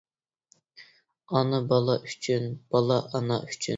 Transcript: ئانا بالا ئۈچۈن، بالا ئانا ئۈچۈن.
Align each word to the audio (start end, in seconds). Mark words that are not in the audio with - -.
ئانا 1.35 1.59
بالا 1.73 1.99
ئۈچۈن، 2.07 2.49
بالا 2.73 2.99
ئانا 3.11 3.41
ئۈچۈن. 3.51 3.69